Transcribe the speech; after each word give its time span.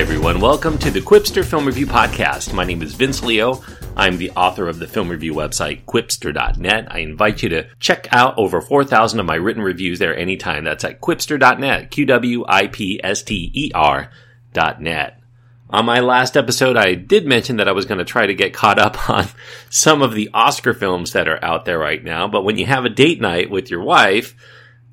Everyone. 0.00 0.40
Welcome 0.40 0.78
to 0.78 0.90
the 0.90 1.02
Qwipster 1.02 1.44
Film 1.44 1.66
Review 1.66 1.86
Podcast. 1.86 2.54
My 2.54 2.64
name 2.64 2.80
is 2.80 2.94
Vince 2.94 3.22
Leo. 3.22 3.62
I'm 3.94 4.16
the 4.16 4.30
author 4.30 4.66
of 4.66 4.78
the 4.78 4.86
film 4.86 5.10
review 5.10 5.34
website, 5.34 5.84
qwipster.net. 5.84 6.90
I 6.90 7.00
invite 7.00 7.42
you 7.42 7.50
to 7.50 7.68
check 7.80 8.08
out 8.10 8.38
over 8.38 8.62
4,000 8.62 9.20
of 9.20 9.26
my 9.26 9.34
written 9.34 9.62
reviews 9.62 9.98
there 9.98 10.16
anytime. 10.16 10.64
That's 10.64 10.84
at 10.84 11.02
qwipster.net, 11.02 11.90
Q 11.90 12.06
W 12.06 12.46
I 12.48 12.68
P 12.68 12.98
S 13.04 13.22
T 13.22 13.52
E 13.52 13.72
R 13.74 14.10
dot 14.54 14.80
net. 14.80 15.20
On 15.68 15.84
my 15.84 16.00
last 16.00 16.34
episode, 16.34 16.78
I 16.78 16.94
did 16.94 17.26
mention 17.26 17.58
that 17.58 17.68
I 17.68 17.72
was 17.72 17.84
going 17.84 17.98
to 17.98 18.04
try 18.06 18.24
to 18.24 18.34
get 18.34 18.54
caught 18.54 18.78
up 18.78 19.10
on 19.10 19.26
some 19.68 20.00
of 20.00 20.14
the 20.14 20.30
Oscar 20.32 20.72
films 20.72 21.12
that 21.12 21.28
are 21.28 21.44
out 21.44 21.66
there 21.66 21.78
right 21.78 22.02
now, 22.02 22.26
but 22.26 22.42
when 22.42 22.56
you 22.56 22.64
have 22.64 22.86
a 22.86 22.88
date 22.88 23.20
night 23.20 23.50
with 23.50 23.70
your 23.70 23.82
wife, 23.82 24.34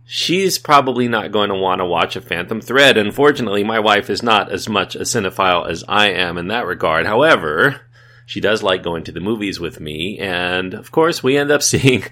she's 0.08 0.58
probably 0.58 1.08
not 1.08 1.34
going 1.34 1.50
to 1.50 1.56
want 1.56 1.80
to 1.80 1.86
watch 1.86 2.16
a 2.16 2.22
Phantom 2.22 2.62
Thread. 2.62 2.98
Unfortunately, 2.98 3.64
my 3.64 3.80
wife 3.80 4.10
is 4.10 4.24
not 4.24 4.50
as 4.52 4.70
much 4.70 4.96
a 4.96 5.00
cinephile 5.00 5.70
as 5.70 5.84
I 5.88 6.10
am 6.10 6.38
in 6.38 6.48
that 6.48 6.66
regard. 6.66 7.06
However, 7.06 7.82
she 8.26 8.40
does 8.40 8.64
like 8.64 8.82
going 8.82 9.04
to 9.04 9.12
the 9.12 9.20
movies 9.20 9.60
with 9.60 9.80
me, 9.80 10.18
and 10.18 10.74
of 10.74 10.92
course, 10.92 11.22
we 11.22 11.38
end 11.38 11.52
up 11.52 11.62
seeing 11.74 12.04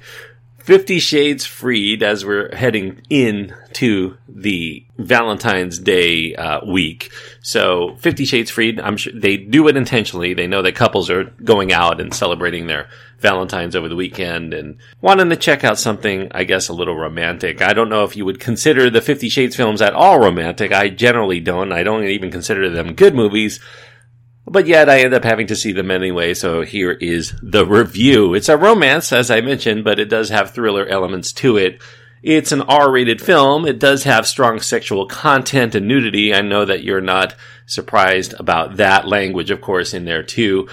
Fifty 0.66 0.98
Shades 0.98 1.46
Freed 1.46 2.02
as 2.02 2.26
we're 2.26 2.50
heading 2.56 3.04
in 3.08 3.56
to 3.74 4.18
the 4.28 4.84
Valentine's 4.98 5.78
Day 5.78 6.34
uh, 6.34 6.66
week. 6.66 7.12
So, 7.44 7.96
Fifty 8.00 8.26
Shades 8.26 8.50
Freed, 8.50 8.80
I'm 8.80 8.98
sure 8.98 9.14
they 9.16 9.38
do 9.38 9.68
it 9.68 9.78
intentionally. 9.78 10.34
They 10.34 10.48
know 10.48 10.64
that 10.64 10.74
couples 10.74 11.12
are 11.12 11.26
going 11.26 11.72
out 11.72 12.02
and 12.02 12.12
celebrating 12.12 12.66
their 12.66 12.90
Valentine's 13.20 13.76
over 13.76 13.88
the 13.88 13.96
weekend 13.96 14.56
and 14.56 14.80
wanting 15.02 15.30
to 15.30 15.36
check 15.36 15.64
out 15.64 15.78
something, 15.78 16.30
I 16.32 16.46
guess, 16.46 16.68
a 16.68 16.74
little 16.74 16.96
romantic. 16.96 17.62
I 17.62 17.74
don't 17.74 17.90
know 17.90 18.04
if 18.04 18.18
you 18.18 18.26
would 18.26 18.40
consider 18.40 18.90
the 18.90 19.02
Fifty 19.02 19.30
Shades 19.30 19.56
films 19.56 19.84
at 19.84 19.94
all 19.94 20.20
romantic. 20.20 20.72
I 20.72 20.90
generally 20.90 21.42
don't. 21.42 21.74
I 21.74 21.84
don't 21.84 22.06
even 22.06 22.32
consider 22.32 22.72
them 22.72 22.96
good 22.96 23.14
movies. 23.14 23.60
But 24.48 24.68
yet 24.68 24.90
I 24.90 25.00
end 25.00 25.14
up 25.14 25.24
having 25.24 25.48
to 25.48 25.56
see 25.56 25.72
them 25.72 25.90
anyway, 25.90 26.36
so 26.36 26.62
here 26.62 26.92
is 26.92 27.34
the 27.42 27.66
review. 27.66 28.36
It's 28.36 28.50
a 28.50 28.58
romance, 28.58 29.12
as 29.12 29.32
I 29.32 29.42
mentioned, 29.42 29.84
but 29.84 30.00
it 30.00 30.10
does 30.10 30.30
have 30.30 30.52
thriller 30.52 30.86
elements 30.86 31.34
to 31.34 31.58
it. 31.58 31.82
It's 32.22 32.52
an 32.52 32.62
R-rated 32.62 33.22
film. 33.22 33.68
It 33.68 33.80
does 33.80 34.04
have 34.04 34.28
strong 34.28 34.60
sexual 34.60 35.08
content 35.08 35.76
and 35.76 35.88
nudity. 35.88 36.34
I 36.34 36.42
know 36.42 36.66
that 36.66 36.84
you're 36.84 37.02
not 37.02 37.36
surprised 37.66 38.34
about 38.40 38.78
that 38.78 39.08
language, 39.08 39.52
of 39.52 39.62
course, 39.62 39.94
in 39.94 40.06
there 40.06 40.24
too. 40.24 40.68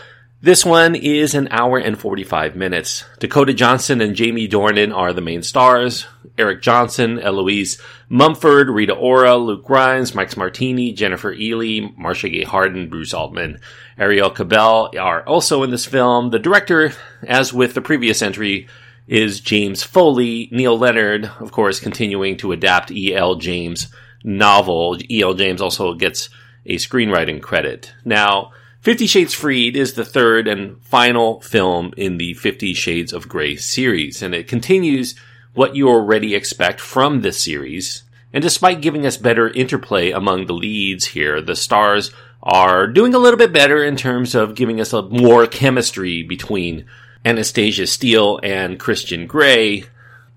This 0.45 0.65
one 0.65 0.97
is 0.97 1.37
an 1.37 1.47
hour 1.53 1.79
and 1.79 1.97
45 1.97 2.57
minutes. 2.57 3.05
Dakota 3.21 3.55
Johnson 3.55 4.01
and 4.01 4.17
Jamie 4.17 4.49
Dornan 4.49 4.93
are 4.93 5.13
the 5.13 5.21
main 5.21 5.45
stars. 5.45 6.09
Eric 6.37 6.63
Johnson, 6.63 7.21
Eloise 7.21 7.81
Mumford, 8.09 8.69
Rita 8.69 8.93
Ora, 8.93 9.37
Luke 9.37 9.65
Grimes, 9.65 10.17
Mike 10.17 10.37
Martini, 10.37 10.93
Jennifer 10.95 11.33
Ehle, 11.33 11.97
Marcia 11.97 12.29
Gay 12.29 12.43
Harden, 12.43 12.89
Bruce 12.89 13.15
Altman, 13.15 13.61
Arielle 13.97 14.35
Kebbel 14.35 14.99
are 15.01 15.23
also 15.29 15.63
in 15.63 15.71
this 15.71 15.87
film. 15.87 16.31
The 16.31 16.41
director, 16.41 16.93
as 17.23 17.53
with 17.53 17.75
the 17.75 17.81
previous 17.81 18.21
entry, 18.21 18.67
is 19.07 19.39
James 19.39 19.85
Foley. 19.85 20.49
Niall 20.51 20.77
Leonard, 20.77 21.31
of 21.39 21.53
course, 21.53 21.79
continuing 21.79 22.37
to 22.39 22.51
adapt 22.51 22.91
E.L. 22.91 23.37
James' 23.37 23.87
novel. 24.25 24.99
E.L. 25.09 25.35
James 25.35 25.63
also 25.63 25.95
gets 25.95 26.31
a 26.67 26.79
screenwriting 26.79 27.41
credit. 27.41 27.93
Now, 28.05 28.51
Fifty 28.83 29.07
Shades 29.07 29.33
Freed 29.33 29.77
is 29.77 29.93
the 29.93 30.05
third 30.05 30.49
and 30.49 30.83
final 30.83 31.41
film 31.41 31.95
in 31.97 32.17
the 32.17 32.35
Fifty 32.35 32.75
Shades 32.75 33.13
of 33.13 33.29
Grey 33.29 33.55
series, 33.55 34.23
and 34.23 34.35
it 34.35 34.49
continues 34.49 35.15
what 35.55 35.77
you 35.77 35.89
already 35.89 36.35
expect 36.35 36.81
from 36.81 37.21
this 37.21 37.41
series. 37.41 38.03
And 38.33 38.43
despite 38.43 38.81
giving 38.81 39.07
us 39.07 39.17
better 39.17 39.49
interplay 39.51 40.11
among 40.11 40.47
the 40.47 40.55
leads 40.55 41.07
here, 41.07 41.41
the 41.41 41.55
stars 41.55 42.11
are 42.43 42.89
doing 42.89 43.15
a 43.15 43.19
little 43.19 43.39
bit 43.39 43.53
better 43.53 43.85
in 43.85 43.95
terms 43.95 44.35
of 44.35 44.57
giving 44.57 44.81
us 44.81 44.93
a 44.93 45.03
more 45.03 45.47
chemistry 45.47 46.25
between 46.25 46.85
Anastasia 47.25 47.87
Steele 47.87 48.41
and 48.43 48.81
Christian 48.81 49.29
Grey, 49.29 49.85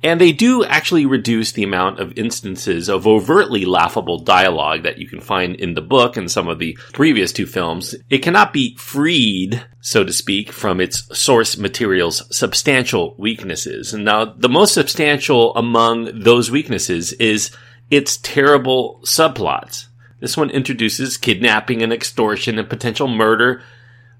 and 0.05 0.21
they 0.21 0.31
do 0.31 0.63
actually 0.63 1.07
reduce 1.07 1.51
the 1.51 1.63
amount 1.63 1.99
of 1.99 2.15
instances 2.15 2.89
of 2.89 3.07
overtly 3.07 3.65
laughable 3.65 4.19
dialogue 4.19 4.83
that 4.83 4.99
you 4.99 5.07
can 5.07 5.19
find 5.19 5.55
in 5.55 5.73
the 5.73 5.81
book 5.81 6.15
and 6.15 6.29
some 6.29 6.47
of 6.47 6.59
the 6.59 6.77
previous 6.93 7.33
two 7.33 7.47
films. 7.47 7.95
It 8.07 8.19
cannot 8.19 8.53
be 8.53 8.75
freed, 8.77 9.65
so 9.81 10.03
to 10.03 10.13
speak, 10.13 10.51
from 10.51 10.79
its 10.79 11.17
source 11.17 11.57
material's 11.57 12.21
substantial 12.29 13.15
weaknesses. 13.17 13.95
And 13.95 14.05
now 14.05 14.25
the 14.25 14.47
most 14.47 14.75
substantial 14.75 15.55
among 15.55 16.19
those 16.19 16.51
weaknesses 16.51 17.11
is 17.13 17.49
its 17.89 18.17
terrible 18.17 19.01
subplots. 19.05 19.87
This 20.19 20.37
one 20.37 20.51
introduces 20.51 21.17
kidnapping 21.17 21.81
and 21.81 21.91
extortion 21.91 22.59
and 22.59 22.69
potential 22.69 23.07
murder, 23.07 23.63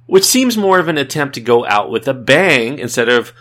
which 0.08 0.24
seems 0.24 0.58
more 0.58 0.80
of 0.80 0.88
an 0.88 0.98
attempt 0.98 1.36
to 1.36 1.42
go 1.42 1.64
out 1.64 1.92
with 1.92 2.08
a 2.08 2.14
bang 2.16 2.80
instead 2.80 3.08
of 3.08 3.34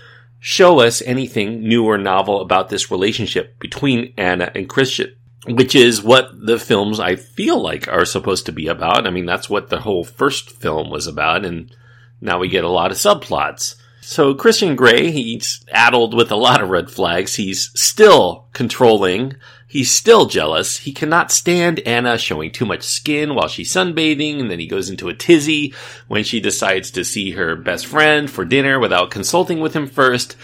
show 0.47 0.79
us 0.81 1.01
anything 1.01 1.67
new 1.67 1.87
or 1.87 1.97
novel 1.97 2.43
about 2.43 2.69
this 2.69 2.91
relationship 2.91 3.59
between 3.59 4.13
Anna 4.19 4.53
and 4.55 4.69
Christian, 4.69 5.17
which 5.47 5.75
is 5.75 6.03
what 6.03 6.29
the 6.39 6.59
films 6.59 7.01
I 7.01 7.17
feel 7.17 7.59
like 7.63 7.89
are 7.89 8.05
supposed 8.05 8.45
to 8.45 8.53
be 8.53 8.67
about. 8.67 9.07
I 9.07 9.11
mean, 9.11 9.25
that's 9.25 9.49
what 9.49 9.71
the 9.71 9.81
whole 9.81 10.05
first 10.05 10.51
film 10.51 10.91
was 10.91 11.07
about, 11.07 11.47
and 11.47 11.75
now 12.21 12.39
we 12.39 12.49
get 12.49 12.63
a 12.63 12.69
lot 12.69 12.91
of 12.91 12.99
subplots. 12.99 13.77
So 14.05 14.35
Christian 14.35 14.77
Grey, 14.77 15.11
he's 15.11 15.65
addled 15.73 16.15
with 16.15 16.31
a 16.31 16.37
lot 16.37 16.63
of 16.63 16.69
red 16.69 16.91
flags. 16.91 17.35
He's 17.35 17.71
still 17.75 18.47
controlling 18.53 19.35
He's 19.75 19.91
still 19.91 20.27
jealous. 20.27 20.77
He 20.77 20.93
cannot 20.93 21.33
stand 21.33 21.81
Anna 21.81 22.17
showing 22.17 22.53
too 22.53 22.65
much 22.65 22.85
skin 22.85 23.35
while 23.35 23.49
she's 23.49 23.73
sunbathing, 23.73 24.39
and 24.39 24.49
then 24.49 24.61
he 24.61 24.69
goes 24.69 24.89
into 24.89 25.09
a 25.09 25.15
tizzy 25.15 25.75
when 26.07 26.23
she 26.23 26.39
decides 26.39 26.93
to 26.93 27.05
see 27.05 27.33
her 27.33 27.57
best 27.57 27.87
friend 27.87 28.31
for 28.31 28.45
dinner 28.45 28.79
without 28.79 29.11
consulting 29.11 29.59
with 29.59 29.75
him 29.75 29.89
first. 29.89 30.37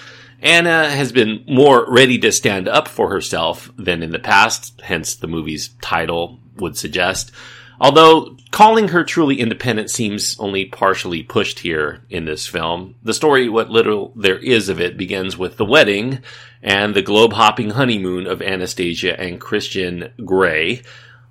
Anna 0.42 0.90
has 0.90 1.12
been 1.12 1.44
more 1.46 1.88
ready 1.88 2.18
to 2.18 2.32
stand 2.32 2.66
up 2.66 2.88
for 2.88 3.10
herself 3.10 3.70
than 3.78 4.02
in 4.02 4.10
the 4.10 4.18
past, 4.18 4.80
hence 4.82 5.14
the 5.14 5.28
movie's 5.28 5.68
title 5.80 6.40
would 6.56 6.76
suggest. 6.76 7.30
Although 7.80 8.36
calling 8.50 8.88
her 8.88 9.04
truly 9.04 9.40
independent 9.40 9.90
seems 9.90 10.38
only 10.38 10.66
partially 10.66 11.22
pushed 11.22 11.60
here 11.60 12.02
in 12.10 12.26
this 12.26 12.46
film. 12.46 12.94
The 13.02 13.14
story, 13.14 13.48
what 13.48 13.70
little 13.70 14.12
there 14.14 14.38
is 14.38 14.68
of 14.68 14.80
it, 14.80 14.98
begins 14.98 15.38
with 15.38 15.56
the 15.56 15.64
wedding 15.64 16.18
and 16.62 16.94
the 16.94 17.02
globe 17.02 17.32
hopping 17.32 17.70
honeymoon 17.70 18.26
of 18.26 18.42
Anastasia 18.42 19.18
and 19.18 19.40
Christian 19.40 20.12
Grey. 20.24 20.82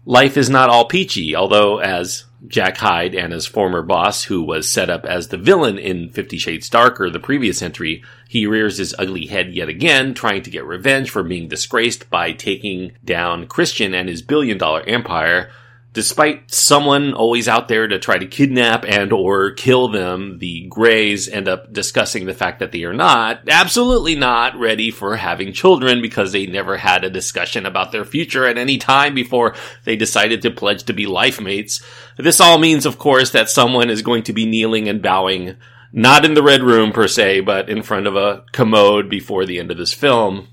Life 0.06 0.38
is 0.38 0.50
not 0.50 0.70
all 0.70 0.86
peachy, 0.86 1.36
although 1.36 1.80
as 1.80 2.26
Jack 2.48 2.78
Hyde, 2.78 3.14
Anna's 3.14 3.46
former 3.46 3.84
boss, 3.84 4.24
who 4.24 4.42
was 4.42 4.68
set 4.68 4.90
up 4.90 5.06
as 5.06 5.28
the 5.28 5.38
villain 5.38 5.78
in 5.78 6.10
Fifty 6.10 6.38
Shades 6.38 6.70
Darker, 6.70 7.12
the 7.12 7.20
previous 7.20 7.62
entry, 7.62 8.04
he 8.28 8.48
rears 8.48 8.78
his 8.78 8.96
ugly 8.98 9.28
head 9.28 9.54
yet 9.54 9.70
again, 9.70 10.16
trying 10.16 10.42
to 10.44 10.50
get 10.50 10.66
revenge 10.66 11.12
for 11.12 11.22
being 11.22 11.48
disgraced 11.48 12.10
by 12.10 12.32
taking 12.32 12.94
down 13.06 13.46
Christian 13.46 13.94
and 13.94 14.10
his 14.10 14.24
billion 14.24 14.58
dollar 14.58 14.82
empire. 14.84 15.52
Despite 15.92 16.54
someone 16.54 17.16
always 17.16 17.48
out 17.48 17.68
there 17.68 17.88
to 17.88 17.98
try 17.98 18.20
to 18.20 18.28
kidnap 18.28 18.86
and 18.88 19.12
or 19.12 19.52
kill 19.52 19.88
them, 19.88 20.38
the 20.38 20.68
Greys 20.70 21.28
end 21.28 21.48
up 21.48 21.74
discussing 21.74 22.28
the 22.28 22.36
fact 22.36 22.60
that 22.60 22.72
they 22.72 22.84
are 22.84 22.94
not, 22.94 23.50
absolutely 23.50 24.14
not 24.14 24.56
ready 24.56 24.92
for 24.92 25.16
having 25.16 25.52
children 25.52 26.00
because 26.00 26.32
they 26.32 26.46
never 26.46 26.78
had 26.78 27.04
a 27.04 27.10
discussion 27.10 27.66
about 27.66 27.92
their 27.92 28.06
future 28.06 28.46
at 28.46 28.60
any 28.60 28.78
time 28.78 29.16
before 29.16 29.56
they 29.84 29.96
decided 29.96 30.44
to 30.44 30.52
pledge 30.52 30.84
to 30.84 30.94
be 30.94 31.08
life 31.08 31.42
mates. 31.42 31.84
This 32.18 32.40
all 32.40 32.60
means, 32.60 32.86
of 32.86 33.00
course, 33.00 33.32
that 33.32 33.50
someone 33.50 33.90
is 33.90 34.04
going 34.04 34.22
to 34.24 34.34
be 34.34 34.46
kneeling 34.46 34.88
and 34.88 35.02
bowing, 35.02 35.56
not 35.92 36.24
in 36.24 36.36
the 36.36 36.44
Red 36.44 36.62
Room 36.62 36.92
per 36.92 37.08
se, 37.08 37.40
but 37.40 37.68
in 37.68 37.82
front 37.82 38.06
of 38.06 38.16
a 38.16 38.44
commode 38.52 39.10
before 39.10 39.44
the 39.44 39.58
end 39.58 39.72
of 39.72 39.78
this 39.78 39.94
film. 39.94 40.50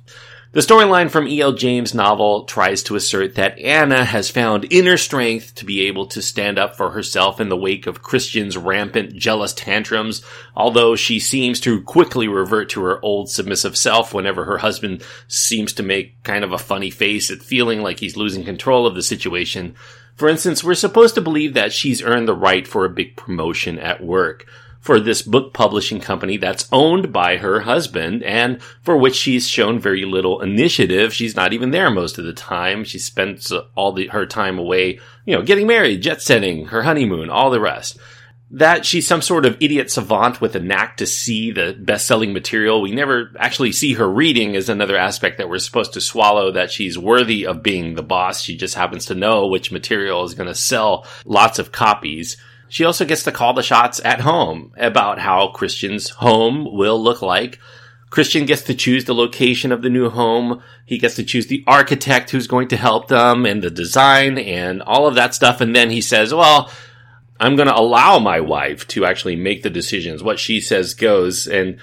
The 0.53 0.61
storyline 0.61 1.11
from 1.11 1.27
E.L. 1.27 1.53
James' 1.53 1.93
novel 1.93 2.45
tries 2.45 2.83
to 2.85 2.95
assert 2.95 3.35
that 3.35 3.59
Anna 3.59 4.05
has 4.05 4.31
found 4.31 4.67
inner 4.71 4.97
strength 4.97 5.55
to 5.57 5.65
be 5.65 5.87
able 5.87 6.07
to 6.07 6.23
stand 6.23 6.59
up 6.59 6.77
for 6.77 6.91
herself 6.91 7.41
in 7.41 7.49
the 7.49 7.57
wake 7.57 7.87
of 7.87 8.03
Christian's 8.03 8.57
rampant 8.57 9.15
jealous 9.17 9.53
tantrums, 9.53 10.25
although 10.55 10.95
she 10.97 11.19
seems 11.19 11.61
to 11.61 11.83
quickly 11.83 12.29
revert 12.29 12.71
to 12.71 12.83
her 12.85 13.05
old 13.05 13.29
submissive 13.29 13.77
self 13.77 14.15
whenever 14.15 14.45
her 14.45 14.59
husband 14.59 15.03
seems 15.29 15.73
to 15.75 15.83
make 15.83 16.23
kind 16.23 16.45
of 16.45 16.53
a 16.53 16.59
funny 16.59 16.91
face 16.91 17.31
at 17.31 17.43
feeling 17.43 17.83
like 17.83 17.99
he's 18.01 18.17
losing 18.17 18.45
control 18.45 18.87
of 18.87 18.95
the 18.95 19.03
situation. 19.03 19.75
For 20.15 20.29
instance, 20.29 20.65
we're 20.65 20.75
supposed 20.75 21.17
to 21.17 21.21
believe 21.21 21.55
that 21.55 21.73
she's 21.73 22.03
earned 22.03 22.29
the 22.29 22.35
right 22.35 22.67
for 22.67 22.85
a 22.85 22.91
big 22.91 23.17
promotion 23.17 23.79
at 23.79 24.03
work 24.03 24.47
for 24.87 25.01
this 25.01 25.21
book 25.21 25.53
publishing 25.53 26.01
company 26.01 26.37
that's 26.39 26.69
owned 26.73 27.13
by 27.13 27.37
her 27.37 27.61
husband 27.61 28.23
and 28.23 28.63
for 28.83 28.97
which 28.97 29.17
she's 29.17 29.49
shown 29.49 29.81
very 29.81 30.05
little 30.05 30.41
initiative. 30.41 31.13
She's 31.13 31.37
not 31.37 31.53
even 31.53 31.73
there 31.73 31.91
most 31.91 32.19
of 32.19 32.25
the 32.25 32.33
time. 32.33 32.85
She 32.85 32.99
spends 32.99 33.53
all 33.75 33.93
the, 33.93 34.07
her 34.07 34.25
time 34.25 34.59
away, 34.59 35.01
you 35.27 35.37
know, 35.37 35.43
getting 35.43 35.67
married, 35.67 36.03
jet 36.03 36.23
setting, 36.23 36.67
her 36.67 36.83
honeymoon, 36.85 37.29
all 37.29 37.51
the 37.51 37.61
rest. 37.61 37.99
that 38.51 38.87
she's 38.87 39.07
some 39.07 39.23
sort 39.23 39.45
of 39.45 39.57
idiot 39.61 39.91
savant 39.91 40.41
with 40.41 40.55
a 40.55 40.61
knack 40.61 40.97
to 40.99 41.07
see 41.07 41.51
the 41.51 41.77
best-selling 41.79 42.33
material. 42.33 42.81
We 42.81 42.93
never 42.93 43.33
actually 43.39 43.73
see 43.73 43.95
her 43.95 44.09
reading 44.09 44.55
is 44.55 44.69
another 44.69 44.97
aspect 44.97 45.39
that 45.39 45.49
we're 45.49 45.59
supposed 45.59 45.95
to 45.95 46.01
swallow 46.01 46.53
that 46.53 46.71
she's 46.71 46.97
worthy 46.97 47.45
of 47.47 47.63
being 47.63 47.95
the 47.95 48.05
boss. 48.05 48.41
She 48.41 48.57
just 48.57 48.77
happens 48.77 49.07
to 49.07 49.17
know 49.17 49.49
which 49.49 49.73
material 49.73 50.25
is 50.25 50.35
going 50.35 50.47
to 50.49 50.55
sell 50.55 51.07
lots 51.25 51.59
of 51.59 51.73
copies. 51.73 52.37
She 52.69 52.85
also 52.85 53.05
gets 53.05 53.23
to 53.25 53.33
call 53.33 53.55
the 53.55 53.63
shots 53.63 54.01
at 54.05 54.21
home 54.21 54.73
about 54.77 55.19
how 55.19 55.49
Christian's 55.49 56.11
home 56.11 56.77
will 56.77 57.01
look 57.03 57.23
like. 57.23 57.59
Christian 58.11 58.47
gets 58.47 58.63
to 58.63 58.75
choose 58.75 59.05
the 59.05 59.15
location 59.15 59.73
of 59.73 59.83
the 59.83 59.91
new 59.91 60.09
home. 60.09 60.63
He 60.85 60.99
gets 60.99 61.17
to 61.17 61.25
choose 61.25 61.49
the 61.49 61.65
architect 61.67 62.31
who's 62.31 62.47
going 62.47 62.69
to 62.69 62.77
help 62.77 63.09
them 63.09 63.45
and 63.45 63.63
the 63.63 63.71
design 63.71 64.39
and 64.39 64.83
all 64.83 65.07
of 65.07 65.17
that 65.17 65.35
stuff. 65.35 65.61
And 65.61 65.75
then 65.75 65.91
he 65.91 66.01
says, 66.01 66.33
well, 66.33 66.71
I'm 67.39 67.57
going 67.57 67.69
to 67.69 67.79
allow 67.79 68.19
my 68.19 68.41
wife 68.41 68.87
to 68.89 69.05
actually 69.05 69.37
make 69.37 69.63
the 69.63 69.71
decisions. 69.71 70.23
What 70.23 70.39
she 70.39 70.61
says 70.61 70.95
goes. 70.95 71.47
And, 71.47 71.79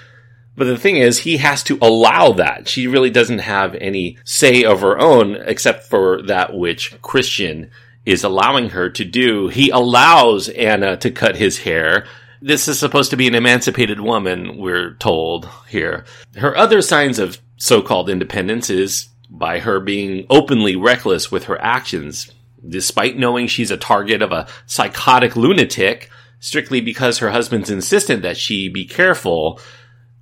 but 0.56 0.64
the 0.64 0.78
thing 0.78 0.96
is, 0.96 1.18
he 1.18 1.36
has 1.38 1.62
to 1.64 1.78
allow 1.80 2.32
that. 2.32 2.68
She 2.68 2.86
really 2.86 3.10
doesn't 3.10 3.40
have 3.40 3.74
any 3.76 4.18
say 4.24 4.64
of 4.64 4.80
her 4.80 4.98
own 4.98 5.36
except 5.36 5.84
for 5.84 6.22
that 6.22 6.54
which 6.54 7.00
Christian 7.02 7.70
is 8.06 8.24
allowing 8.24 8.70
her 8.70 8.90
to 8.90 9.04
do. 9.04 9.48
He 9.48 9.70
allows 9.70 10.48
Anna 10.48 10.96
to 10.98 11.10
cut 11.10 11.36
his 11.36 11.58
hair. 11.58 12.06
This 12.42 12.68
is 12.68 12.78
supposed 12.78 13.10
to 13.10 13.16
be 13.16 13.26
an 13.26 13.34
emancipated 13.34 14.00
woman, 14.00 14.58
we're 14.58 14.94
told 14.94 15.48
here. 15.68 16.04
Her 16.36 16.56
other 16.56 16.82
signs 16.82 17.18
of 17.18 17.38
so-called 17.56 18.10
independence 18.10 18.68
is 18.68 19.08
by 19.30 19.60
her 19.60 19.80
being 19.80 20.26
openly 20.28 20.76
reckless 20.76 21.30
with 21.30 21.44
her 21.44 21.60
actions 21.60 22.30
despite 22.68 23.18
knowing 23.18 23.46
she's 23.46 23.70
a 23.70 23.76
target 23.76 24.22
of 24.22 24.32
a 24.32 24.46
psychotic 24.66 25.36
lunatic, 25.36 26.10
strictly 26.40 26.80
because 26.80 27.18
her 27.18 27.30
husband's 27.30 27.70
insistent 27.70 28.22
that 28.22 28.36
she 28.36 28.68
be 28.68 28.84
careful. 28.84 29.60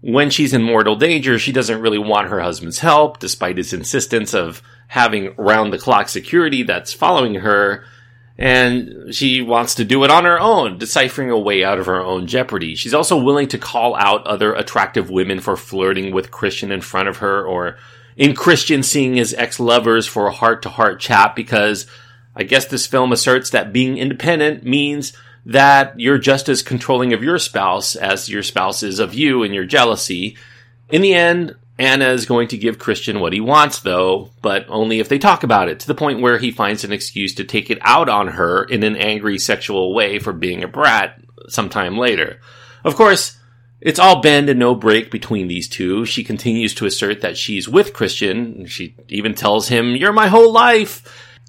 When 0.01 0.31
she's 0.31 0.53
in 0.53 0.63
mortal 0.63 0.97
danger, 0.97 1.39
she 1.39 1.53
doesn't 1.53 1.81
really 1.81 1.99
want 1.99 2.29
her 2.29 2.41
husband's 2.41 2.81
help, 2.81 3.19
despite 3.19 3.57
his 3.57 3.73
insistence 3.73 4.35
of 4.35 4.63
having 4.93 5.35
round 5.39 5.73
the 5.73 5.79
clock 5.79 6.07
security 6.07 6.65
that's 6.65 6.93
following 6.93 7.37
her. 7.37 7.83
And 8.37 9.15
she 9.15 9.41
wants 9.41 9.77
to 9.77 9.87
do 9.87 10.05
it 10.05 10.11
on 10.11 10.25
her 10.25 10.39
own, 10.39 10.77
deciphering 10.77 11.31
a 11.31 11.39
way 11.39 11.65
out 11.65 11.79
of 11.79 11.87
her 11.87 12.03
own 12.03 12.27
jeopardy. 12.27 12.75
She's 12.75 12.93
also 12.93 13.17
willing 13.17 13.49
to 13.49 13.59
call 13.59 13.97
out 13.97 14.27
other 14.27 14.53
attractive 14.53 15.09
women 15.09 15.41
for 15.41 15.57
flirting 15.57 16.13
with 16.13 16.31
Christian 16.31 16.71
in 16.71 16.83
front 16.83 17.09
of 17.09 17.19
her 17.19 17.43
or 17.43 17.79
in 18.19 18.35
Christian 18.35 18.83
seeing 18.83 19.15
his 19.15 19.33
ex-lovers 19.33 20.07
for 20.07 20.27
a 20.27 20.33
heart-to-heart 20.33 21.01
chat 21.01 21.35
because 21.35 21.87
I 22.37 22.43
guess 22.43 22.67
this 22.67 22.87
film 22.87 23.13
asserts 23.13 23.49
that 23.49 23.73
being 23.73 23.97
independent 23.97 24.63
means 24.63 25.15
that 25.47 25.99
you're 25.99 26.19
just 26.19 26.51
as 26.51 26.63
controlling 26.63 27.15
of 27.15 27.23
your 27.23 27.39
spouse 27.39 27.97
as 27.97 28.29
your 28.29 28.43
spouse 28.43 28.83
is 28.83 28.99
of 28.99 29.15
you 29.15 29.43
and 29.43 29.55
your 29.55 29.65
jealousy. 29.65 30.37
In 30.91 31.01
the 31.01 31.15
end, 31.15 31.57
Anna 31.83 32.11
is 32.11 32.27
going 32.27 32.47
to 32.49 32.57
give 32.57 32.79
Christian 32.79 33.19
what 33.19 33.33
he 33.33 33.41
wants, 33.41 33.81
though, 33.81 34.31
but 34.41 34.67
only 34.69 35.01
if 35.01 35.09
they 35.09 35.19
talk 35.19 35.43
about 35.43 35.69
it, 35.69 35.81
to 35.81 35.89
the 35.89 35.97
point 35.97 36.21
where 36.21 36.39
he 36.39 36.53
finds 36.53 36.85
an 36.85 36.93
excuse 36.93 37.35
to 37.35 37.45
take 37.45 37.71
it 37.71 37.79
out 37.81 38.09
on 38.09 38.29
her 38.29 38.63
in 38.63 38.85
an 38.85 38.97
angry 38.97 39.37
sexual 39.37 39.93
way 39.93 40.21
for 40.21 40.33
being 40.33 40.63
a 40.63 40.69
brat 40.69 41.21
sometime 41.49 41.99
later. 41.99 42.41
Of 42.85 42.95
course, 42.95 43.37
it's 43.81 43.99
all 43.99 44.23
bend 44.23 44.49
and 44.49 44.61
no 44.61 44.77
break 44.77 45.11
between 45.11 45.49
these 45.49 45.69
two. 45.69 46.07
She 46.07 46.23
continues 46.23 46.73
to 46.77 46.87
assert 46.87 47.21
that 47.21 47.37
she's 47.37 47.69
with 47.69 47.93
Christian. 47.93 48.65
She 48.67 48.95
even 49.09 49.35
tells 49.35 49.67
him, 49.67 49.97
You're 49.97 50.13
my 50.13 50.29
whole 50.29 50.53
life 50.53 51.03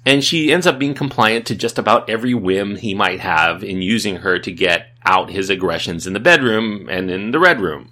and 0.06 0.22
she 0.22 0.52
ends 0.52 0.66
up 0.66 0.78
being 0.78 0.94
compliant 0.94 1.46
to 1.46 1.54
just 1.54 1.78
about 1.78 2.10
every 2.10 2.34
whim 2.34 2.76
he 2.76 2.92
might 2.92 3.20
have 3.20 3.64
in 3.64 3.80
using 3.80 4.16
her 4.16 4.38
to 4.38 4.52
get 4.52 4.88
out 5.04 5.30
his 5.30 5.48
aggressions 5.48 6.06
in 6.06 6.12
the 6.12 6.20
bedroom 6.20 6.88
and 6.90 7.10
in 7.10 7.30
the 7.30 7.38
red 7.38 7.60
room. 7.60 7.90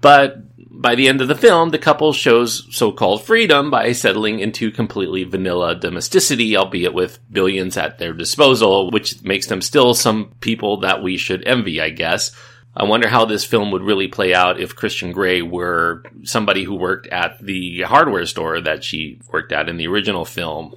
But 0.00 0.36
by 0.70 0.94
the 0.94 1.08
end 1.08 1.20
of 1.20 1.28
the 1.28 1.34
film, 1.34 1.70
the 1.70 1.78
couple 1.78 2.12
shows 2.12 2.66
so-called 2.70 3.24
freedom 3.24 3.70
by 3.70 3.92
settling 3.92 4.40
into 4.40 4.70
completely 4.70 5.24
vanilla 5.24 5.74
domesticity, 5.74 6.56
albeit 6.56 6.92
with 6.92 7.20
billions 7.32 7.76
at 7.76 7.98
their 7.98 8.12
disposal, 8.12 8.90
which 8.90 9.22
makes 9.22 9.46
them 9.46 9.62
still 9.62 9.94
some 9.94 10.32
people 10.40 10.80
that 10.80 11.02
we 11.02 11.16
should 11.16 11.46
envy, 11.46 11.80
I 11.80 11.90
guess. 11.90 12.32
I 12.76 12.84
wonder 12.84 13.08
how 13.08 13.24
this 13.24 13.44
film 13.44 13.70
would 13.70 13.82
really 13.82 14.08
play 14.08 14.34
out 14.34 14.60
if 14.60 14.74
Christian 14.74 15.12
Grey 15.12 15.42
were 15.42 16.02
somebody 16.24 16.64
who 16.64 16.74
worked 16.74 17.06
at 17.06 17.38
the 17.40 17.82
hardware 17.82 18.26
store 18.26 18.60
that 18.60 18.82
she 18.82 19.20
worked 19.32 19.52
at 19.52 19.68
in 19.68 19.76
the 19.76 19.86
original 19.86 20.24
film. 20.24 20.74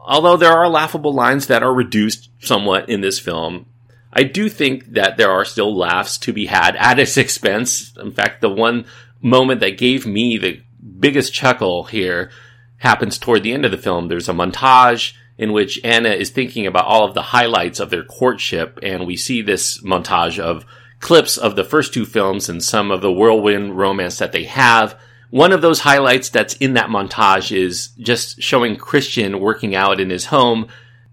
Although 0.00 0.36
there 0.36 0.52
are 0.52 0.68
laughable 0.68 1.12
lines 1.12 1.48
that 1.48 1.62
are 1.62 1.74
reduced 1.74 2.30
somewhat 2.40 2.88
in 2.88 3.00
this 3.00 3.18
film, 3.18 3.66
I 4.12 4.24
do 4.24 4.48
think 4.48 4.92
that 4.94 5.16
there 5.16 5.30
are 5.30 5.44
still 5.44 5.76
laughs 5.76 6.18
to 6.18 6.32
be 6.32 6.46
had 6.46 6.76
at 6.76 6.98
its 6.98 7.16
expense. 7.16 7.96
In 7.96 8.12
fact, 8.12 8.40
the 8.40 8.50
one 8.50 8.86
moment 9.20 9.60
that 9.60 9.78
gave 9.78 10.06
me 10.06 10.38
the 10.38 10.62
biggest 10.98 11.32
chuckle 11.32 11.84
here 11.84 12.30
happens 12.78 13.18
toward 13.18 13.42
the 13.42 13.52
end 13.52 13.64
of 13.64 13.70
the 13.70 13.78
film. 13.78 14.08
There's 14.08 14.28
a 14.28 14.32
montage 14.32 15.14
in 15.38 15.52
which 15.52 15.80
Anna 15.84 16.10
is 16.10 16.30
thinking 16.30 16.66
about 16.66 16.86
all 16.86 17.04
of 17.04 17.14
the 17.14 17.22
highlights 17.22 17.80
of 17.80 17.90
their 17.90 18.04
courtship, 18.04 18.78
and 18.82 19.06
we 19.06 19.16
see 19.16 19.42
this 19.42 19.82
montage 19.82 20.38
of 20.38 20.66
clips 20.98 21.38
of 21.38 21.56
the 21.56 21.64
first 21.64 21.94
two 21.94 22.04
films 22.04 22.48
and 22.48 22.62
some 22.62 22.90
of 22.90 23.00
the 23.00 23.12
whirlwind 23.12 23.78
romance 23.78 24.18
that 24.18 24.32
they 24.32 24.44
have 24.44 24.98
one 25.30 25.52
of 25.52 25.62
those 25.62 25.80
highlights 25.80 26.28
that's 26.28 26.54
in 26.54 26.74
that 26.74 26.90
montage 26.90 27.56
is 27.56 27.88
just 27.98 28.42
showing 28.42 28.76
Christian 28.76 29.40
working 29.40 29.76
out 29.76 30.00
in 30.00 30.10
his 30.10 30.26
home 30.26 30.66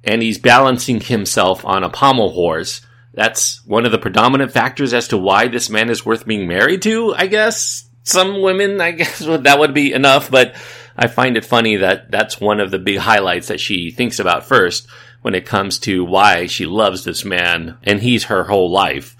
and 0.03 0.21
he's 0.21 0.39
balancing 0.39 0.99
himself 0.99 1.63
on 1.63 1.83
a 1.83 1.89
pommel 1.89 2.31
horse. 2.31 2.81
That's 3.17 3.65
one 3.65 3.87
of 3.87 3.91
the 3.91 3.97
predominant 3.97 4.51
factors 4.51 4.93
as 4.93 5.07
to 5.07 5.17
why 5.17 5.47
this 5.47 5.71
man 5.71 5.89
is 5.89 6.05
worth 6.05 6.27
being 6.27 6.47
married 6.47 6.83
to, 6.83 7.15
I 7.15 7.25
guess. 7.25 7.89
Some 8.03 8.43
women, 8.43 8.79
I 8.79 8.91
guess 8.91 9.17
that 9.25 9.57
would 9.57 9.73
be 9.73 9.91
enough, 9.91 10.29
but 10.29 10.53
I 10.95 11.07
find 11.07 11.35
it 11.35 11.43
funny 11.43 11.77
that 11.77 12.11
that's 12.11 12.39
one 12.39 12.59
of 12.59 12.69
the 12.69 12.77
big 12.77 12.99
highlights 12.99 13.47
that 13.47 13.59
she 13.59 13.89
thinks 13.89 14.19
about 14.19 14.45
first 14.45 14.87
when 15.23 15.33
it 15.33 15.47
comes 15.47 15.79
to 15.79 16.05
why 16.05 16.45
she 16.45 16.67
loves 16.67 17.05
this 17.05 17.25
man 17.25 17.79
and 17.81 17.99
he's 18.01 18.25
her 18.25 18.43
whole 18.43 18.69
life. 18.69 19.17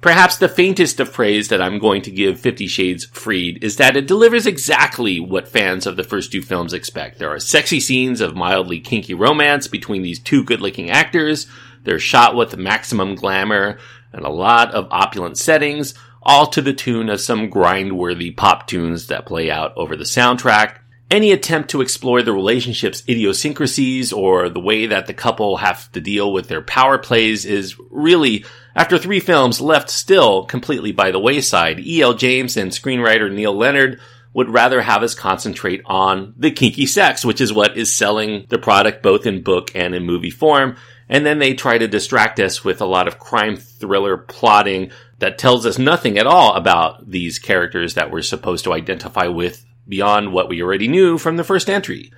Perhaps 0.00 0.38
the 0.38 0.48
faintest 0.48 0.98
of 0.98 1.12
praise 1.12 1.48
that 1.48 1.60
I'm 1.60 1.78
going 1.78 2.00
to 2.02 2.10
give 2.10 2.40
Fifty 2.40 2.66
Shades 2.66 3.04
Freed 3.04 3.62
is 3.62 3.76
that 3.76 3.94
it 3.94 4.06
delivers 4.06 4.46
exactly 4.46 5.20
what 5.20 5.48
fans 5.48 5.86
of 5.86 5.96
the 5.96 6.02
first 6.02 6.32
two 6.32 6.40
films 6.40 6.72
expect. 6.72 7.18
There 7.18 7.30
are 7.30 7.38
sexy 7.38 7.78
scenes 7.78 8.22
of 8.22 8.34
mildly 8.34 8.80
kinky 8.80 9.12
romance 9.12 9.68
between 9.68 10.00
these 10.00 10.18
two 10.18 10.44
good 10.44 10.62
looking 10.62 10.88
actors. 10.90 11.46
They're 11.84 11.98
shot 11.98 12.34
with 12.34 12.56
maximum 12.56 13.14
glamour 13.14 13.78
and 14.12 14.24
a 14.24 14.30
lot 14.30 14.72
of 14.72 14.88
opulent 14.90 15.38
settings, 15.38 15.94
all 16.22 16.46
to 16.48 16.62
the 16.62 16.72
tune 16.72 17.08
of 17.08 17.20
some 17.20 17.50
grind-worthy 17.50 18.30
pop 18.30 18.66
tunes 18.66 19.08
that 19.08 19.26
play 19.26 19.50
out 19.50 19.72
over 19.76 19.96
the 19.96 20.04
soundtrack. 20.04 20.78
Any 21.10 21.32
attempt 21.32 21.70
to 21.70 21.82
explore 21.82 22.22
the 22.22 22.32
relationship's 22.32 23.02
idiosyncrasies 23.08 24.12
or 24.12 24.48
the 24.48 24.60
way 24.60 24.86
that 24.86 25.06
the 25.06 25.14
couple 25.14 25.58
have 25.58 25.92
to 25.92 26.00
deal 26.00 26.32
with 26.32 26.48
their 26.48 26.62
power 26.62 26.96
plays 26.96 27.44
is 27.44 27.78
really 27.90 28.44
after 28.74 28.98
three 28.98 29.20
films 29.20 29.60
left 29.60 29.90
still 29.90 30.44
completely 30.44 30.92
by 30.92 31.10
the 31.10 31.20
wayside, 31.20 31.78
E.L. 31.78 32.14
James 32.14 32.56
and 32.56 32.72
screenwriter 32.72 33.32
Niall 33.32 33.54
Leonard 33.54 34.00
would 34.32 34.48
rather 34.50 34.80
have 34.80 35.02
us 35.02 35.14
concentrate 35.14 35.82
on 35.86 36.34
the 36.36 36.50
kinky 36.50 36.86
sex, 36.86 37.24
which 37.24 37.40
is 37.40 37.52
what 37.52 37.76
is 37.76 37.94
selling 37.94 38.46
the 38.48 38.58
product 38.58 39.02
both 39.02 39.26
in 39.26 39.42
book 39.42 39.70
and 39.74 39.94
in 39.94 40.04
movie 40.04 40.30
form. 40.30 40.76
And 41.08 41.24
then 41.26 41.38
they 41.38 41.54
try 41.54 41.78
to 41.78 41.88
distract 41.88 42.40
us 42.40 42.64
with 42.64 42.80
a 42.80 42.86
lot 42.86 43.08
of 43.08 43.18
crime 43.18 43.56
thriller 43.56 44.16
plotting 44.16 44.90
that 45.18 45.38
tells 45.38 45.66
us 45.66 45.78
nothing 45.78 46.18
at 46.18 46.26
all 46.26 46.54
about 46.54 47.10
these 47.10 47.38
characters 47.38 47.94
that 47.94 48.10
we're 48.10 48.22
supposed 48.22 48.64
to 48.64 48.72
identify 48.72 49.26
with 49.26 49.64
beyond 49.86 50.32
what 50.32 50.48
we 50.48 50.62
already 50.62 50.88
knew 50.88 51.18
from 51.18 51.36
the 51.36 51.44
first 51.44 51.68
entry. 51.68 52.10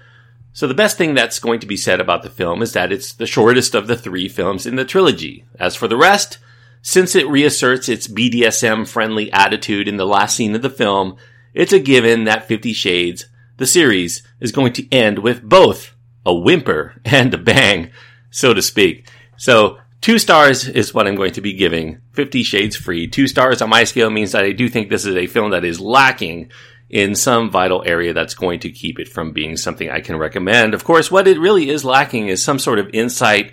So 0.52 0.66
the 0.66 0.74
best 0.74 0.96
thing 0.96 1.14
that's 1.14 1.38
going 1.38 1.60
to 1.60 1.66
be 1.66 1.76
said 1.76 2.00
about 2.00 2.22
the 2.22 2.30
film 2.30 2.62
is 2.62 2.72
that 2.72 2.92
it's 2.92 3.12
the 3.12 3.26
shortest 3.26 3.74
of 3.74 3.88
the 3.88 3.96
three 3.96 4.28
films 4.28 4.64
in 4.64 4.76
the 4.76 4.84
trilogy. 4.84 5.44
As 5.58 5.76
for 5.76 5.86
the 5.86 5.96
rest, 5.98 6.38
since 6.80 7.14
it 7.14 7.28
reasserts 7.28 7.88
its 7.88 8.08
BDSM 8.08 8.88
friendly 8.88 9.30
attitude 9.32 9.88
in 9.88 9.96
the 9.96 10.06
last 10.06 10.36
scene 10.36 10.54
of 10.54 10.62
the 10.62 10.70
film, 10.70 11.16
it's 11.52 11.72
a 11.72 11.78
given 11.78 12.24
that 12.24 12.46
Fifty 12.46 12.72
Shades, 12.72 13.26
the 13.56 13.66
series, 13.66 14.22
is 14.40 14.52
going 14.52 14.72
to 14.74 14.90
end 14.92 15.18
with 15.18 15.42
both 15.42 15.94
a 16.24 16.34
whimper 16.34 17.00
and 17.04 17.34
a 17.34 17.38
bang, 17.38 17.90
so 18.30 18.54
to 18.54 18.62
speak. 18.62 19.08
So, 19.36 19.78
two 20.00 20.18
stars 20.18 20.68
is 20.68 20.94
what 20.94 21.06
I'm 21.06 21.16
going 21.16 21.32
to 21.32 21.40
be 21.40 21.52
giving 21.52 22.00
Fifty 22.12 22.42
Shades 22.42 22.76
Freed. 22.76 23.12
Two 23.12 23.26
stars 23.26 23.60
on 23.62 23.70
my 23.70 23.84
scale 23.84 24.10
means 24.10 24.32
that 24.32 24.44
I 24.44 24.52
do 24.52 24.68
think 24.68 24.88
this 24.88 25.04
is 25.04 25.16
a 25.16 25.26
film 25.26 25.50
that 25.50 25.64
is 25.64 25.80
lacking 25.80 26.50
in 26.88 27.14
some 27.14 27.50
vital 27.50 27.82
area 27.84 28.12
that's 28.12 28.34
going 28.34 28.60
to 28.60 28.70
keep 28.70 28.98
it 28.98 29.08
from 29.08 29.32
being 29.32 29.56
something 29.56 29.90
I 29.90 30.00
can 30.00 30.16
recommend. 30.16 30.72
Of 30.74 30.84
course, 30.84 31.10
what 31.10 31.26
it 31.26 31.38
really 31.38 31.68
is 31.68 31.84
lacking 31.84 32.28
is 32.28 32.42
some 32.42 32.58
sort 32.58 32.78
of 32.78 32.90
insight, 32.92 33.52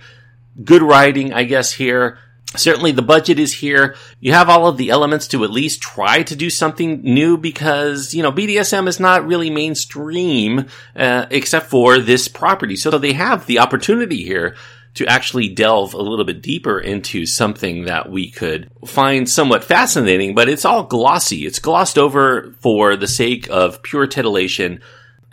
good 0.63 0.83
writing, 0.83 1.33
I 1.33 1.43
guess, 1.43 1.73
here, 1.73 2.19
Certainly 2.55 2.91
the 2.91 3.01
budget 3.01 3.39
is 3.39 3.53
here. 3.53 3.95
You 4.19 4.33
have 4.33 4.47
all 4.47 4.67
of 4.67 4.77
the 4.77 4.91
elements 4.91 5.27
to 5.29 5.43
at 5.43 5.49
least 5.49 5.81
try 5.81 6.21
to 6.23 6.35
do 6.35 6.49
something 6.49 7.01
new 7.01 7.35
because, 7.37 8.13
you 8.13 8.21
know, 8.21 8.31
BDSM 8.31 8.87
is 8.87 8.99
not 8.99 9.25
really 9.25 9.49
mainstream, 9.49 10.67
uh, 10.95 11.25
except 11.31 11.67
for 11.67 11.97
this 11.97 12.27
property. 12.27 12.75
So 12.75 12.91
they 12.91 13.13
have 13.13 13.47
the 13.47 13.59
opportunity 13.59 14.23
here 14.23 14.55
to 14.95 15.07
actually 15.07 15.49
delve 15.49 15.93
a 15.93 16.01
little 16.01 16.25
bit 16.25 16.41
deeper 16.41 16.79
into 16.79 17.25
something 17.25 17.85
that 17.85 18.09
we 18.11 18.29
could 18.29 18.69
find 18.85 19.27
somewhat 19.27 19.63
fascinating, 19.63 20.35
but 20.35 20.47
it's 20.47 20.65
all 20.65 20.83
glossy. 20.83 21.45
It's 21.45 21.59
glossed 21.59 21.97
over 21.97 22.53
for 22.59 22.95
the 22.95 23.07
sake 23.07 23.47
of 23.49 23.81
pure 23.81 24.05
titillation. 24.05 24.81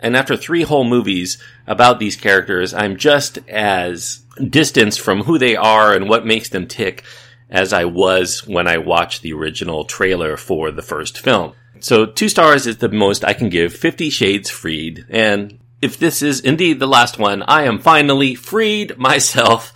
And 0.01 0.17
after 0.17 0.35
three 0.35 0.63
whole 0.63 0.83
movies 0.83 1.37
about 1.67 1.99
these 1.99 2.15
characters, 2.15 2.73
I'm 2.73 2.97
just 2.97 3.37
as 3.47 4.23
distanced 4.49 4.99
from 4.99 5.23
who 5.23 5.37
they 5.37 5.55
are 5.55 5.93
and 5.93 6.09
what 6.09 6.25
makes 6.25 6.49
them 6.49 6.67
tick 6.67 7.03
as 7.49 7.73
I 7.73 7.85
was 7.85 8.47
when 8.47 8.67
I 8.67 8.77
watched 8.77 9.21
the 9.21 9.33
original 9.33 9.83
trailer 9.85 10.37
for 10.37 10.71
the 10.71 10.81
first 10.81 11.19
film. 11.19 11.53
So 11.79 12.05
two 12.05 12.29
stars 12.29 12.65
is 12.67 12.77
the 12.77 12.89
most 12.89 13.25
I 13.25 13.33
can 13.33 13.49
give 13.49 13.73
Fifty 13.73 14.09
Shades 14.09 14.49
Freed. 14.49 15.05
And 15.09 15.59
if 15.81 15.97
this 15.97 16.21
is 16.21 16.39
indeed 16.39 16.79
the 16.79 16.87
last 16.87 17.17
one, 17.17 17.43
I 17.43 17.63
am 17.63 17.79
finally 17.79 18.35
freed 18.35 18.97
myself 18.97 19.73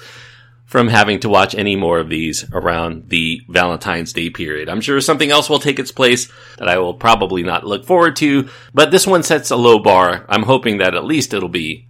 from 0.76 0.90
having 0.90 1.22
to 1.22 1.30
watch 1.30 1.56
any 1.56 1.78
more 1.78 2.00
of 2.00 2.10
these 2.10 2.44
around 2.52 3.08
the 3.08 3.40
Valentine's 3.48 4.12
Day 4.12 4.30
period. 4.30 4.68
I'm 4.68 4.82
sure 4.82 5.00
something 5.00 5.32
else 5.32 5.50
will 5.50 5.58
take 5.58 5.80
its 5.80 5.94
place 5.94 6.30
that 6.58 6.68
I 6.68 6.80
will 6.80 6.94
probably 6.94 7.44
not 7.44 7.66
look 7.66 7.86
forward 7.86 8.18
to, 8.18 8.50
but 8.74 8.92
this 8.92 9.08
one 9.08 9.24
sets 9.24 9.52
a 9.52 9.56
low 9.56 9.80
bar. 9.80 10.26
I'm 10.28 10.44
hoping 10.44 10.80
that 10.80 10.94
at 10.94 11.06
least 11.06 11.34
it'll 11.34 11.48
be 11.48 11.88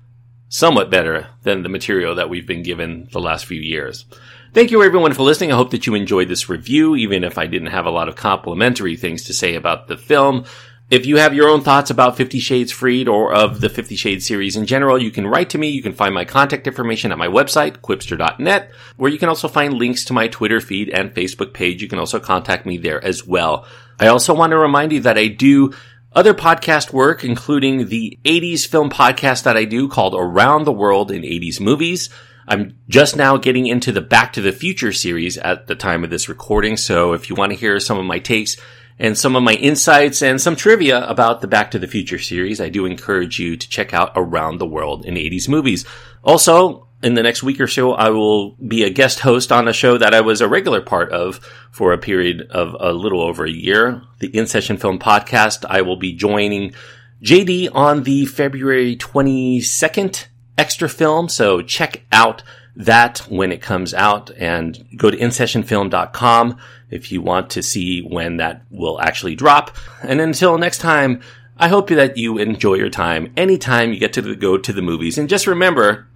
somewhat 0.49 0.91
better 0.91 1.29
than 1.41 1.63
the 1.63 1.69
material 1.69 2.13
that 2.13 2.29
we've 2.29 2.45
been 2.45 2.61
given 2.61 3.09
the 3.11 3.19
last 3.19 3.47
few 3.47 3.59
years. 3.59 4.05
Thank 4.53 4.69
you 4.69 4.83
everyone 4.83 5.15
for 5.15 5.23
listening. 5.23 5.51
I 5.51 5.55
hope 5.55 5.71
that 5.71 5.87
you 5.87 5.95
enjoyed 5.95 6.27
this 6.27 6.47
review, 6.47 6.95
even 6.95 7.23
if 7.23 7.39
I 7.39 7.47
didn't 7.47 7.69
have 7.69 7.87
a 7.87 7.89
lot 7.89 8.07
of 8.07 8.15
complimentary 8.15 8.97
things 8.97 9.23
to 9.23 9.33
say 9.33 9.55
about 9.55 9.87
the 9.87 9.97
film. 9.97 10.45
If 10.87 11.07
you 11.07 11.17
have 11.17 11.33
your 11.33 11.49
own 11.49 11.61
thoughts 11.61 11.89
about 11.89 12.15
Fifty 12.15 12.37
Shades 12.37 12.71
Freed 12.71 13.07
or 13.07 13.33
of 13.33 13.59
the 13.59 13.69
Fifty 13.69 13.95
Shades 13.95 14.27
series 14.27 14.55
in 14.55 14.67
general, 14.67 15.01
you 15.01 15.09
can 15.09 15.25
write 15.25 15.49
to 15.49 15.57
me. 15.57 15.69
You 15.69 15.81
can 15.81 15.93
find 15.93 16.13
my 16.13 16.25
contact 16.25 16.67
information 16.67 17.11
at 17.11 17.17
my 17.17 17.27
website, 17.27 17.77
qwipster.net, 17.77 18.71
where 18.95 19.11
you 19.11 19.17
can 19.17 19.27
also 19.27 19.47
find 19.47 19.73
links 19.73 20.05
to 20.05 20.13
my 20.13 20.27
Twitter 20.27 20.61
feed 20.61 20.89
and 20.89 21.11
Facebook 21.11 21.53
page. 21.55 21.81
You 21.81 21.87
can 21.87 21.97
also 21.97 22.19
contact 22.19 22.67
me 22.67 22.77
there 22.77 23.03
as 23.03 23.25
well. 23.25 23.65
I 23.99 24.07
also 24.07 24.35
want 24.35 24.51
to 24.51 24.59
remind 24.59 24.91
you 24.91 24.99
that 25.01 25.17
I 25.17 25.27
do 25.27 25.73
other 26.13 26.35
podcast 26.35 26.93
work, 26.93 27.23
including 27.23 27.87
the 27.87 28.19
80s 28.23 28.67
film 28.67 28.91
podcast 28.91 29.41
that 29.43 29.57
I 29.57 29.65
do 29.65 29.89
called 29.89 30.13
Around 30.13 30.65
the 30.65 30.71
World 30.71 31.09
in 31.09 31.23
80s 31.23 31.59
Movies. 31.59 32.11
I'm 32.47 32.77
just 32.87 33.15
now 33.15 33.37
getting 33.37 33.65
into 33.65 33.91
the 33.91 34.01
Back 34.01 34.33
to 34.33 34.41
the 34.41 34.51
Future 34.51 34.91
series 34.91 35.39
at 35.39 35.65
the 35.65 35.75
time 35.75 36.03
of 36.03 36.11
this 36.11 36.29
recording. 36.29 36.77
So 36.77 37.13
if 37.13 37.27
you 37.27 37.35
want 37.35 37.53
to 37.53 37.57
hear 37.57 37.79
some 37.79 37.97
of 37.97 38.05
my 38.05 38.19
takes 38.19 38.55
and 38.97 39.17
some 39.17 39.35
of 39.35 39.43
my 39.43 39.53
insights 39.53 40.21
and 40.21 40.39
some 40.39 40.55
trivia 40.55 41.05
about 41.07 41.41
the 41.41 41.47
Back 41.47 41.71
to 41.71 41.79
the 41.79 41.87
Future 41.87 42.19
series, 42.19 42.61
I 42.61 42.69
do 42.69 42.85
encourage 42.85 43.39
you 43.39 43.57
to 43.57 43.69
check 43.69 43.93
out 43.93 44.13
Around 44.15 44.57
the 44.57 44.65
World 44.65 45.05
in 45.05 45.15
80s 45.15 45.49
Movies. 45.49 45.85
Also, 46.23 46.87
in 47.03 47.13
the 47.13 47.23
next 47.23 47.43
week 47.43 47.59
or 47.59 47.67
so, 47.67 47.91
I 47.91 48.09
will 48.09 48.51
be 48.55 48.83
a 48.83 48.89
guest 48.89 49.19
host 49.19 49.51
on 49.51 49.67
a 49.67 49.73
show 49.73 49.97
that 49.97 50.13
I 50.13 50.21
was 50.21 50.41
a 50.41 50.47
regular 50.47 50.81
part 50.81 51.11
of 51.11 51.37
for 51.71 51.91
a 51.91 51.97
period 51.97 52.47
of 52.49 52.75
a 52.79 52.93
little 52.93 53.21
over 53.21 53.45
a 53.45 53.51
year, 53.51 54.01
the 54.19 54.35
In 54.35 54.47
Session 54.47 54.77
Film 54.77 54.97
Podcast. 54.97 55.65
I 55.69 55.81
will 55.81 55.97
be 55.97 56.13
joining 56.13 56.73
JD 57.21 57.69
on 57.73 58.03
the 58.03 58.25
February 58.25 58.95
22nd 58.95 60.27
extra 60.57 60.87
film. 60.87 61.27
So 61.27 61.61
check 61.61 62.05
out 62.11 62.43
that 62.75 63.19
when 63.29 63.51
it 63.51 63.61
comes 63.61 63.93
out 63.93 64.31
and 64.37 64.85
go 64.97 65.09
to 65.09 65.17
insessionfilm.com 65.17 66.57
if 66.89 67.11
you 67.11 67.21
want 67.21 67.51
to 67.51 67.63
see 67.63 68.01
when 68.01 68.37
that 68.37 68.63
will 68.69 68.99
actually 69.01 69.35
drop. 69.35 69.75
And 70.01 70.21
until 70.21 70.57
next 70.57 70.79
time, 70.79 71.21
I 71.57 71.67
hope 71.67 71.89
that 71.89 72.17
you 72.17 72.37
enjoy 72.37 72.75
your 72.75 72.89
time 72.89 73.33
anytime 73.37 73.93
you 73.93 73.99
get 73.99 74.13
to 74.13 74.35
go 74.35 74.57
to 74.57 74.73
the 74.73 74.81
movies. 74.81 75.17
And 75.17 75.29
just 75.29 75.47
remember, 75.47 76.07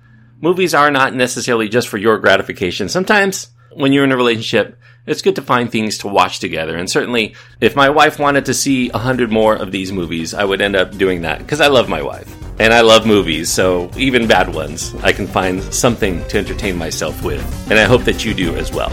movies 0.42 0.74
are 0.74 0.92
not 0.92 1.16
necessarily 1.16 1.70
just 1.70 1.88
for 1.88 1.98
your 1.98 2.18
gratification. 2.18 2.90
Sometimes 2.90 3.50
when 3.74 3.94
you're 3.94 4.04
in 4.04 4.12
a 4.12 4.18
relationship, 4.18 4.78
it's 5.06 5.22
good 5.22 5.36
to 5.36 5.42
find 5.42 5.72
things 5.72 6.00
to 6.00 6.08
watch 6.08 6.40
together. 6.40 6.76
And 6.78 6.90
certainly, 6.90 7.36
if 7.62 7.76
my 7.76 7.90
wife 7.90 8.20
wanted 8.20 8.46
to 8.46 8.54
see 8.54 8.90
a 8.90 8.98
hundred 8.98 9.32
more 9.32 9.56
of 9.56 9.72
these 9.72 9.92
movies, 9.92 10.34
I 10.34 10.44
would 10.44 10.62
end 10.62 10.76
up 10.76 10.98
doing 10.98 11.22
that 11.22 11.40
because 11.40 11.62
I 11.62 11.68
love 11.68 11.90
my 11.90 12.02
wife 12.02 12.39
and 12.60 12.74
I 12.74 12.82
love 12.82 13.06
movies. 13.06 13.50
So 13.50 13.90
even 13.98 14.28
bad 14.28 14.54
ones, 14.54 14.94
I 14.96 15.12
can 15.12 15.28
find 15.28 15.64
something 15.74 16.24
to 16.28 16.38
entertain 16.38 16.78
myself 16.78 17.24
with. 17.24 17.42
And 17.70 17.80
I 17.80 17.86
hope 17.86 18.04
that 18.04 18.26
you 18.26 18.34
do 18.34 18.56
as 18.56 18.72
well. 18.72 18.92